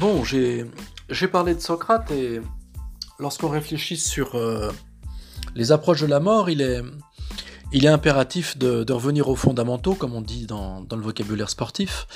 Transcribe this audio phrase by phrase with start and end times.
[0.00, 0.64] Bon, j'ai
[1.30, 2.40] parlé de Socrate et
[3.18, 4.72] lorsqu'on réfléchit sur euh,
[5.54, 10.46] les approches de la mort, il est, impératif de, revenir aux fondamentaux, comme on dit
[10.46, 12.06] dans, le vocabulaire sportif,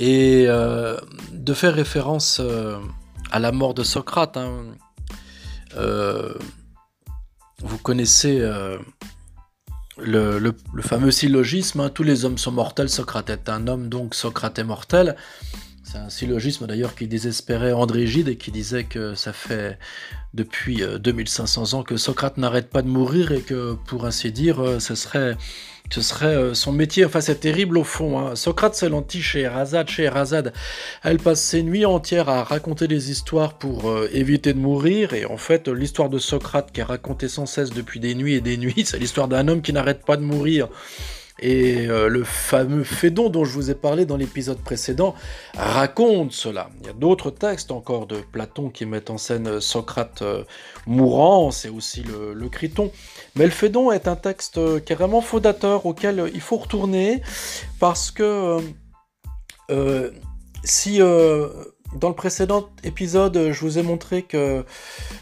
[0.00, 0.96] et euh,
[1.34, 2.78] de faire référence euh,
[3.30, 4.38] à la mort de Socrate.
[4.38, 4.64] Hein.
[7.58, 8.40] vous connaissez
[9.98, 14.58] le, fameux syllogisme, hein, tous les hommes sont mortels, Socrate est un homme, donc Socrate
[14.58, 15.16] est mortel.
[15.88, 19.78] C'est un syllogisme d'ailleurs qui désespérait André Gide et qui disait que ça fait
[20.34, 24.60] depuis 2500 euh, ans que Socrate n'arrête pas de mourir et que pour ainsi dire
[24.60, 25.36] euh, ce serait,
[25.96, 27.04] euh, son métier.
[27.04, 28.18] Enfin c'est terrible au fond.
[28.18, 28.34] Hein.
[28.34, 29.88] Socrate c'est l'anti Scheherazade.
[29.88, 30.52] Scheherazade
[31.04, 35.36] elle passe ses nuits entières à raconter des histoires pour éviter de mourir et en
[35.36, 38.82] fait l'histoire de Socrate qui est racontée sans cesse depuis des nuits et des nuits
[38.84, 40.68] c'est l'histoire d'un homme qui n'arrête pas de mourir.
[41.38, 45.14] Et euh, le fameux Phédon dont je vous ai parlé dans l'épisode précédent
[45.54, 46.70] raconte cela.
[46.80, 50.44] Il y a d'autres textes encore de Platon qui mettent en scène Socrate euh,
[50.86, 52.90] mourant, c'est aussi le, Criton.
[53.34, 57.20] Mais le Phédon est un texte euh, vraiment fondateur auquel il faut retourner
[57.80, 58.58] parce que
[60.64, 61.00] si
[61.94, 64.64] dans le précédent épisode, je vous ai montré que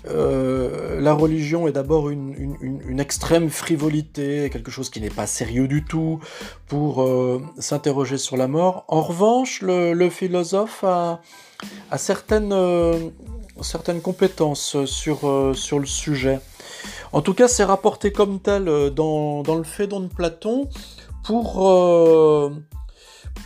[0.09, 5.85] euh, la religion est d'abord une, extrême frivolité, quelque chose qui n'est pas sérieux du
[5.85, 6.20] tout
[6.67, 8.85] pour euh, s'interroger sur la mort.
[8.89, 11.20] En revanche, le, philosophe a,
[11.97, 13.11] certaines, euh,
[13.61, 16.41] certaines, compétences sur, le sujet.
[17.12, 20.69] En tout cas, c'est rapporté comme tel dans, dans le Phédon de Platon
[21.25, 21.62] pour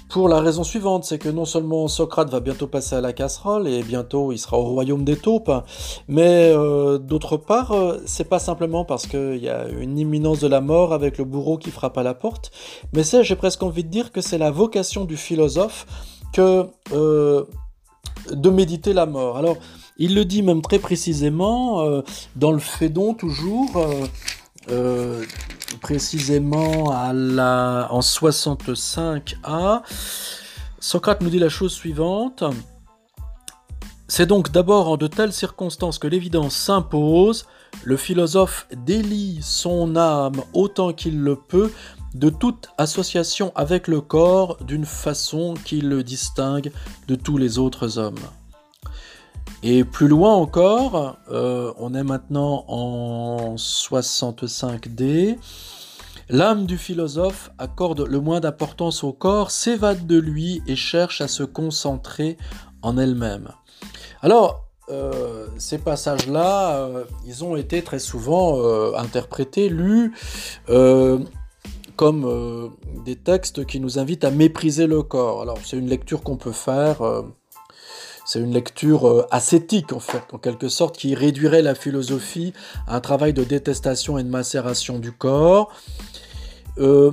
[0.08, 3.69] pour la raison suivante, c'est que non seulement Socrate va bientôt passer à la casserole
[3.69, 5.53] et bientôt il sera au royaume des taupes,
[6.08, 10.48] mais euh, d'autre part, euh, c'est pas simplement parce qu'il y a une imminence de
[10.48, 12.50] la mort avec le bourreau qui frappe à la porte,
[12.95, 15.86] mais c'est, j'ai presque envie de dire que c'est la vocation du philosophe
[16.33, 17.45] que euh,
[18.33, 19.36] de méditer la mort.
[19.36, 19.57] Alors,
[19.98, 22.02] il le dit même très précisément
[22.36, 23.85] dans le Phédon toujours
[25.80, 29.83] précisément à la, en 65a,
[30.80, 32.45] Socrate nous dit la chose suivante.
[34.06, 37.46] C'est donc d'abord en de telles circonstances que l'évidence s'impose,
[37.84, 41.73] le philosophe délie son âme autant qu'il le peut
[42.14, 46.73] de toute association avec le corps d'une façon qui le distingue
[47.06, 48.18] de tous les autres hommes.
[49.64, 55.36] Et plus loin encore, euh, on est maintenant en 65D.
[56.29, 61.29] L'âme du philosophe accorde le moins d'importance au corps, s'évade de lui et cherche à
[61.29, 62.36] se concentrer
[62.83, 63.48] en elle-même.
[64.23, 68.63] Alors, euh, ces passages-là, euh, ils ont été très souvent
[68.95, 70.14] interprétés, lus
[71.97, 72.70] comme
[73.05, 75.42] des textes qui nous invitent à mépriser le corps.
[75.42, 77.02] Alors, c'est une lecture qu'on peut faire
[78.28, 82.52] c'est une lecture euh, ascétique, en fait, en quelque sorte, qui réduirait la philosophie
[82.86, 85.72] à un travail de détestation et de macération du corps.
[86.77, 87.12] Euh,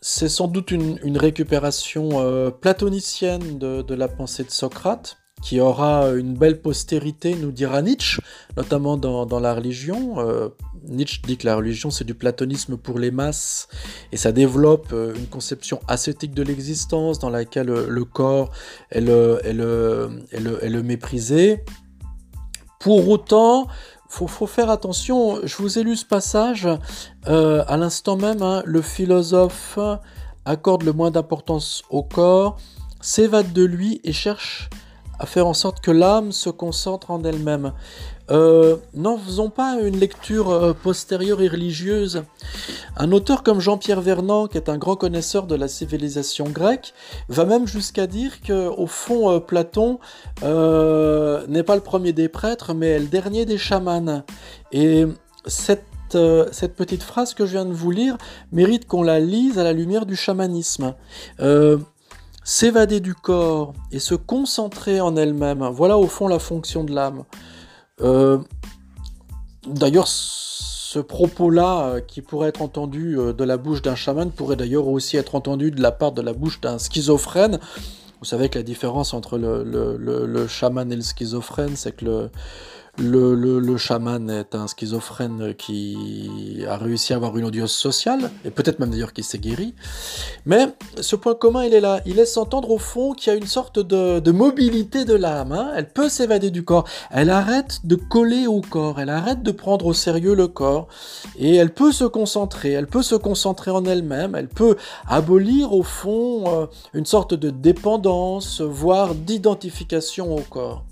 [0.00, 6.34] c'est sans doute une, récupération euh, platonicienne de, la pensée de Socrate, qui aura une
[6.34, 8.20] belle postérité, nous dira Nietzsche,
[8.56, 10.18] notamment dans, la religion.
[10.18, 10.48] Euh,
[10.84, 13.68] Nietzsche dit que la religion c'est du platonisme pour les masses
[14.12, 18.50] et ça développe euh, une conception ascétique de l'existence dans laquelle le corps
[18.90, 21.64] est le, méprisé.
[22.80, 23.66] Pour autant,
[24.08, 26.68] faut, faut faire attention, je vous ai lu ce passage,
[27.26, 29.78] euh, à l'instant même, hein, le philosophe
[30.44, 32.56] accorde le moins d'importance au corps,
[33.00, 34.70] s'évade de lui et cherche
[35.18, 37.72] à faire en sorte que l'âme se concentre en elle-même.
[38.30, 42.24] Euh, N'en faisons pas une lecture euh, postérieure et religieuse.
[42.96, 46.92] Un auteur comme Jean-Pierre Vernant, qui est un grand connaisseur de la civilisation grecque,
[47.28, 49.98] va même jusqu'à dire que, au fond, euh, Platon
[50.42, 54.22] n'est pas le premier des prêtres, mais le dernier des chamans.
[54.72, 55.06] Et
[55.46, 58.16] cette petite phrase que je viens de vous lire
[58.52, 60.94] mérite qu'on la lise à la lumière du chamanisme.
[62.50, 67.24] S'évader du corps et se concentrer en elle-même, voilà au fond la fonction de l'âme.
[68.00, 68.38] Euh,
[69.66, 74.56] d'ailleurs, ce propos-là, euh, qui pourrait être entendu euh, de la bouche d'un chaman, pourrait
[74.56, 77.60] d'ailleurs aussi être entendu de la part de la bouche d'un schizophrène.
[78.20, 82.30] Vous savez que la différence entre le, chaman et le schizophrène, c'est que le,
[82.98, 88.80] le, chaman est un schizophrène qui a réussi à avoir une audience sociale, et peut-être
[88.80, 89.74] même d'ailleurs qui s'est guéri.
[90.46, 90.66] Mais
[91.00, 92.00] ce point commun, il est là.
[92.06, 95.52] Il laisse entendre au fond qu'il y a une sorte de, mobilité de l'âme.
[95.52, 95.72] Hein.
[95.76, 96.84] Elle peut s'évader du corps.
[97.10, 99.00] Elle arrête de coller au corps.
[99.00, 100.88] Elle arrête de prendre au sérieux le corps.
[101.38, 102.72] Et elle peut se concentrer.
[102.72, 104.34] Elle peut se concentrer en elle-même.
[104.34, 110.84] Elle peut abolir au fond euh, une sorte de dépendance, voire d'identification au corps.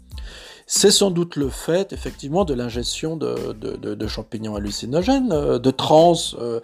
[0.69, 6.61] C'est sans doute le fait, effectivement, de l'ingestion de, champignons hallucinogènes, euh, de trans, euh,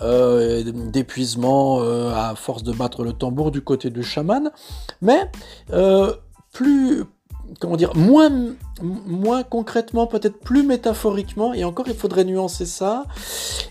[0.00, 4.50] euh, d'épuisement à force de battre le tambour du côté du chaman,
[5.02, 5.30] mais
[6.52, 7.04] plus,
[7.58, 13.04] comment dire, moins, concrètement, peut-être plus métaphoriquement, et encore il faudrait nuancer ça,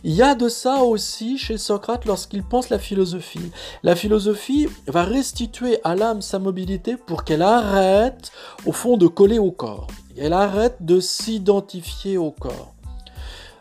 [0.03, 3.51] il y a de ça aussi chez Socrate lorsqu'il pense la philosophie.
[3.83, 8.31] La philosophie va restituer à l'âme sa mobilité pour qu'elle arrête
[8.65, 9.87] au fond de coller au corps.
[10.17, 12.73] Elle arrête de s'identifier au corps.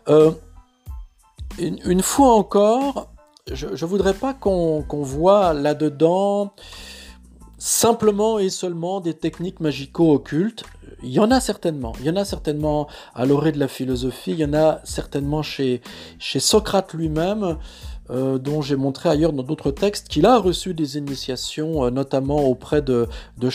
[0.09, 0.31] Euh,
[1.59, 3.11] une, fois encore,
[3.51, 6.53] je ne voudrais pas qu'on voit là-dedans
[7.59, 10.63] simplement et seulement des techniques magico-occultes.
[11.03, 11.93] Il y en a certainement.
[11.99, 14.31] Il y en a certainement à l'orée de la philosophie.
[14.31, 15.81] Il y en a certainement chez,
[16.19, 17.57] Socrate lui-même,
[18.09, 22.43] euh, dont j'ai montré ailleurs dans d'autres textes qu'il a reçu des initiations, euh, notamment
[22.45, 23.07] auprès de,
[23.37, 23.49] de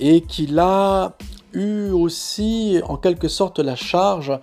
[0.00, 1.16] et qu'il a
[1.52, 4.38] eu aussi en quelque sorte la charge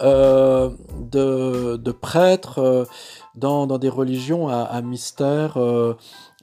[0.00, 2.86] euh, de, de, prêtre
[3.34, 5.56] dans, dans, des religions à, à mystère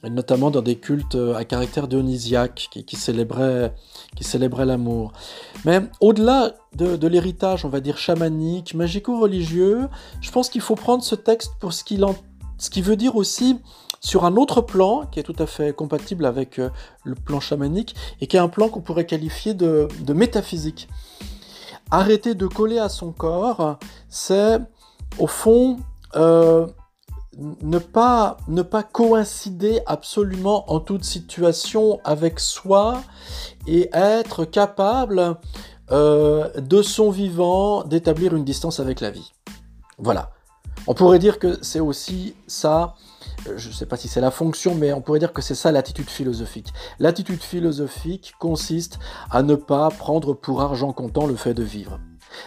[0.08, 3.74] notamment dans des cultes euh, à caractère dionysiaque qui, célébraient,
[4.16, 4.24] qui
[4.64, 5.12] l'amour.
[5.64, 9.88] Mais au-delà de, l'héritage, on va dire chamanique, magico-religieux,
[10.20, 12.04] je pense qu'il faut prendre ce texte pour ce qu'il
[12.58, 13.58] ce veut dire aussi
[14.00, 16.70] sur un autre plan qui est tout à fait compatible avec euh,
[17.04, 20.88] le plan chamanique et qui est un plan qu'on pourrait qualifier de, métaphysique.
[21.90, 24.58] Arrêter de coller à son corps, c'est
[25.18, 25.78] au fond
[26.16, 26.66] euh,
[27.40, 33.02] ne pas, ne pas coïncider absolument en toute situation avec soi
[33.66, 35.36] et être capable
[35.90, 39.32] euh, de son vivant d'établir une distance avec la vie.
[39.98, 40.30] Voilà.
[40.86, 42.94] On pourrait dire que c'est aussi ça,
[43.56, 45.72] je ne sais pas si c'est la fonction, mais on pourrait dire que c'est ça
[45.72, 46.72] l'attitude philosophique.
[46.98, 48.98] L'attitude philosophique consiste
[49.30, 51.98] à ne pas prendre pour argent comptant le fait de vivre.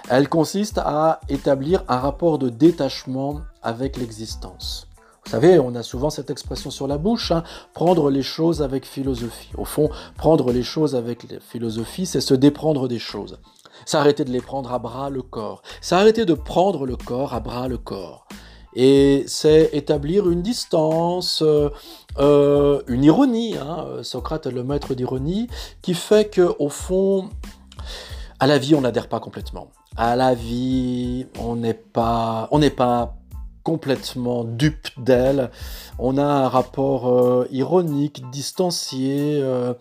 [0.10, 4.88] Elle consiste à établir un rapport de détachement avec l'existence.
[5.26, 7.44] Vous savez, on a souvent cette expression sur la bouche, hein,
[7.74, 9.52] prendre les choses avec philosophie.
[9.58, 13.40] Au fond, prendre les choses avec philosophie, c'est se déprendre des choses.
[13.86, 15.62] C'est arrêter de les prendre à bras le corps.
[15.82, 18.28] C'est arrêter de prendre le corps à bras le corps.
[18.76, 21.70] Et c'est établir une distance, euh,
[22.18, 23.56] euh, une ironie.
[23.58, 25.48] Hein, Socrate est le maître d'ironie,
[25.82, 27.30] qui fait que au fond,
[28.40, 29.68] à la vie, on n'adhère pas complètement.
[29.96, 33.16] À la vie, on n'est pas, on n'est pas
[33.64, 35.50] complètement dupe d'elle.
[36.00, 39.74] On a un rapport euh, ironique, distancié, euh,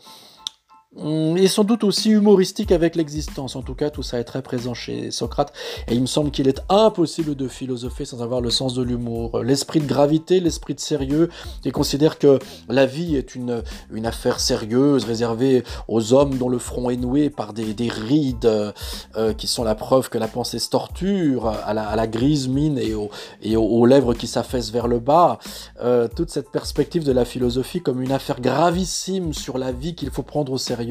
[0.94, 3.56] et sans doute aussi humoristique avec l'existence.
[3.56, 5.50] En tout cas, tout ça est très présent chez Socrate.
[5.89, 9.43] Et il me semble qu'il est impossible de philosopher sans avoir le sens de l'humour.
[9.43, 11.31] L'esprit de gravité, l'esprit de sérieux,
[11.62, 16.59] qui considère que la vie est une, une affaire sérieuse, réservée aux hommes dont le
[16.59, 20.59] front est noué par des, des rides euh, qui sont la preuve que la pensée
[20.59, 23.11] se torture, à la, grise mine et, aux,
[23.43, 25.39] et aux, lèvres qui s'affaissent vers le bas.
[25.83, 30.11] Euh, toute cette perspective de la philosophie comme une affaire gravissime sur la vie qu'il
[30.11, 30.81] faut prendre au sérieux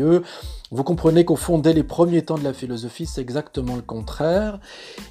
[0.71, 4.59] vous comprenez qu'au fond, dès les premiers temps de la philosophie, c'est exactement le contraire.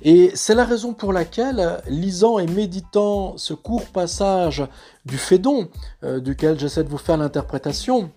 [0.02, 4.64] Et c'est la raison pour laquelle, lisant et méditant ce court passage
[5.04, 5.68] du Phédon,
[6.02, 8.10] euh, duquel j'essaie de vous faire l'interprétation,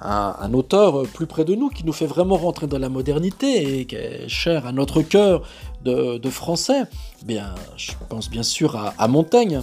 [0.00, 3.86] un, auteur plus près de nous qui nous fait vraiment rentrer dans la modernité et
[3.86, 5.42] qui est cher à notre cœur
[5.84, 6.82] de, français,
[7.22, 9.62] eh bien, je pense bien sûr à Montaigne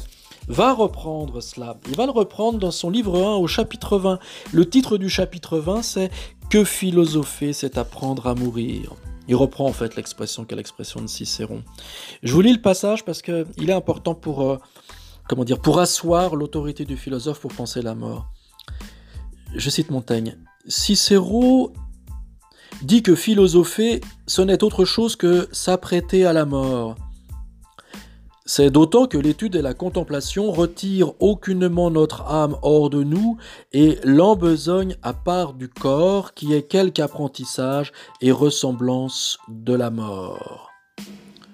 [0.52, 1.78] va reprendre cela.
[1.88, 4.20] Il va le reprendre dans son livre 1 au chapitre 20.
[4.52, 6.12] Le titre du chapitre 20, c'est
[6.50, 8.94] Que philosopher, c'est apprendre à mourir.
[9.28, 11.64] Il reprend en fait l'expression qui est l'expression de Cicéron.
[12.24, 14.58] Je vous lis le passage parce qu'il est important pour, euh,
[15.30, 18.28] comment dire, pour asseoir l'autorité du philosophe pour penser la mort.
[19.56, 20.38] Je cite Montaigne.
[20.68, 21.72] Cicéron
[22.82, 26.96] dit que philosopher, ce n'est autre chose que s'apprêter à la mort.
[28.54, 33.38] C'est d'autant que l'étude et la contemplation retirent aucunement notre âme hors de nous
[33.72, 40.71] et l'embesognent à part du corps qui est quelque apprentissage et ressemblance de la mort.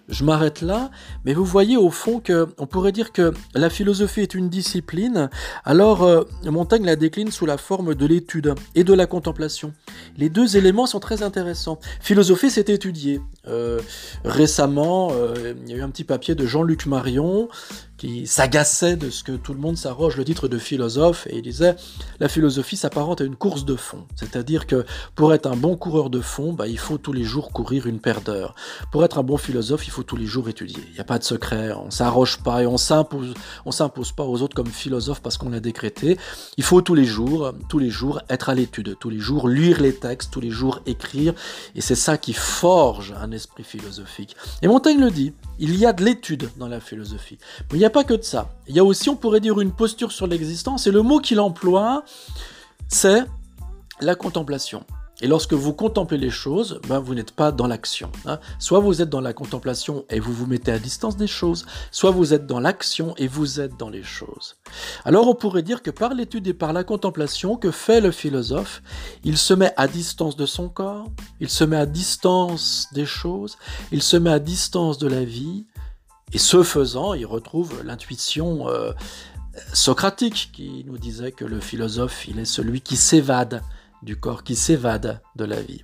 [0.08, 0.90] Je m'arrête là,
[1.26, 5.30] mais vous voyez au fond que on pourrait dire que la philosophie est une discipline.
[5.66, 9.74] Alors euh, Montaigne la décline sous la forme de l'étude et de la contemplation.
[10.18, 11.80] Les deux éléments sont très intéressants.
[12.00, 13.20] Philosophie, c'est étudier.
[13.48, 13.80] Euh,
[14.24, 17.50] récemment, euh, il y a eu un petit papier de Jean-Luc Marion
[17.98, 21.42] qui s'agaçait de ce que tout le monde s'arroge le titre de philosophe et il
[21.42, 21.76] disait
[22.20, 24.06] la philosophie s'apparente à une course de fond.
[24.16, 24.86] C'est-à-dire que
[25.16, 28.00] pour être un bon coureur de fond, bah, il faut tous les jours courir une
[28.00, 28.56] paire d'heures.
[28.92, 30.84] Pour être un bon philosophe, il faut tous les jours étudier.
[30.88, 33.34] Il n'y a pas de secret, on s'arroge pas et on s'impose,
[33.66, 36.18] on s'impose pas aux autres comme philosophe parce qu'on l'a décrété.
[36.58, 39.82] Il faut tous les jours, tous les jours être à l'étude, tous les jours lire
[39.82, 41.34] les textes, tous les jours écrire
[41.76, 44.36] et c'est ça qui forge un esprit philosophique.
[44.62, 47.40] Et Montaigne le dit, il y a de l'étude dans la philosophie.
[47.72, 48.50] Mais il pas que de ça.
[48.68, 51.40] Il y a aussi, on pourrait dire, une posture sur l'existence, et le mot qu'il
[51.40, 52.04] emploie,
[52.88, 53.24] c'est
[54.00, 54.86] la contemplation.
[55.20, 58.12] Et lorsque vous contemplez les choses, ben vous n'êtes pas dans l'action.
[58.28, 58.40] Hein.
[58.60, 62.12] Soit vous êtes dans la contemplation et vous vous mettez à distance des choses, soit
[62.12, 64.58] vous êtes dans l'action et vous êtes dans les choses.
[65.06, 68.84] Alors on pourrait dire que par l'étude et par la contemplation, que fait le philosophe
[69.24, 73.58] Il se met à distance de son corps, il se met à distance des choses,
[73.92, 75.66] il se met à distance de la vie,
[76.34, 78.92] et ce faisant, il retrouve l'intuition euh,
[79.74, 83.62] socratique qui nous disait que le philosophe, il est celui qui s'évade
[84.04, 85.84] du corps qui s'évade de la vie.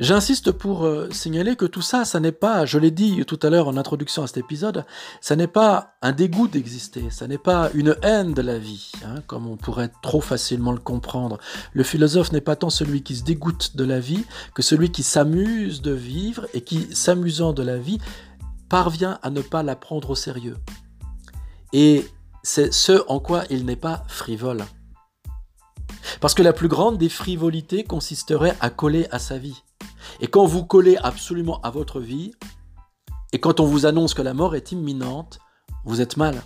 [0.00, 3.50] J'insiste pour euh, signaler que tout ça, ça n'est pas, je l'ai dit tout à
[3.50, 4.84] l'heure en introduction à cet épisode,
[5.20, 9.22] ça n'est pas un dégoût d'exister, ça n'est pas une haine de la vie, hein,
[9.26, 11.38] comme on pourrait trop facilement le comprendre.
[11.72, 15.02] Le philosophe n'est pas tant celui qui se dégoûte de la vie que celui qui
[15.02, 17.98] s'amuse de vivre et qui, s'amusant de la vie,
[18.68, 20.56] parvient à ne pas la prendre au sérieux.
[21.72, 22.06] Et
[22.42, 24.64] c'est ce en quoi il n'est pas frivole.
[26.20, 29.62] Parce que la plus grande des frivolités consisterait à coller à sa vie.
[30.20, 32.32] Et quand vous collez absolument à votre vie,
[33.32, 35.38] et quand on vous annonce que la mort est imminente,
[35.84, 36.40] vous êtes mal.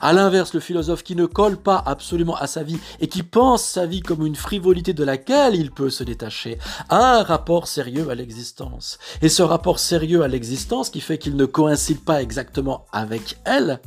[0.00, 3.64] A l'inverse, le philosophe qui ne colle pas absolument à sa vie et qui pense
[3.64, 8.10] sa vie comme une frivolité de laquelle il peut se détacher, a un rapport sérieux
[8.10, 8.98] à l'existence.
[9.22, 13.80] Et ce rapport sérieux à l'existence, qui fait qu'il ne coïncide pas exactement avec elle,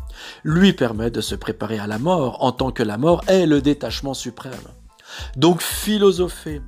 [0.43, 3.61] lui permet de se préparer à la mort, en tant que la mort est le
[3.61, 4.53] détachement suprême.
[5.35, 6.61] Donc philosopher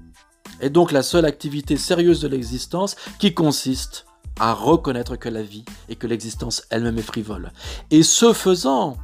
[0.61, 4.05] est donc la seule activité sérieuse de l'existence qui consiste
[4.39, 7.51] à reconnaître que la vie et que l'existence elle-même est frivole.
[7.91, 8.97] Et ce faisant,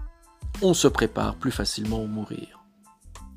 [0.61, 2.63] on se prépare plus facilement au mourir.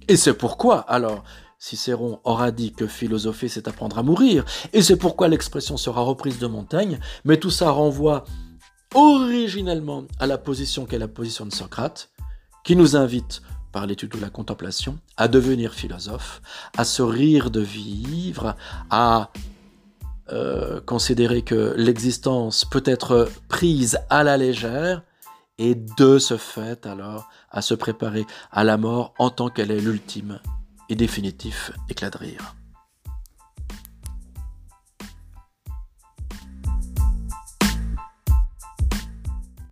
[0.09, 1.25] Et c'est pourquoi, alors,
[1.59, 6.39] Cicéron aura dit que philosopher, c'est apprendre à mourir, et c'est pourquoi l'expression sera reprise
[6.39, 8.25] de Montaigne, mais tout ça renvoie
[8.95, 12.11] originellement à la position qu'est la position de Socrate,
[12.65, 16.41] qui nous invite, par l'étude de la contemplation, à devenir philosophe,
[16.77, 18.57] à se rire de vivre,
[18.91, 19.31] à
[20.33, 25.03] euh, considérer que l'existence peut être prise à la légère,
[25.59, 29.81] et de ce fait alors à se préparer à la mort en tant qu'elle est
[29.81, 30.41] l'ultime
[30.89, 32.55] et définitif éclat de rire.